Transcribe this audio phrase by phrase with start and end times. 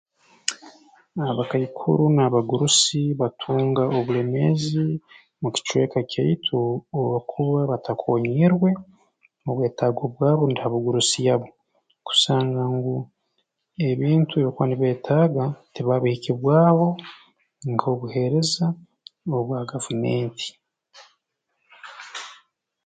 [1.29, 4.85] Abakaikuru n'abagurusi batunga obulemeezi
[5.41, 6.55] mu kicweka kyaitu
[6.95, 8.69] obu bakuba batakoonyiirwe
[9.49, 11.47] obwetaago bwabo rundi ha bugurusi yabo
[12.07, 12.95] kusanga ngu
[13.89, 15.43] ebintu ebi bakuba nibeetaaga
[15.73, 16.87] tibabihikibwaho
[17.71, 18.65] nk'obuheereza
[19.37, 20.47] obwa gavumenti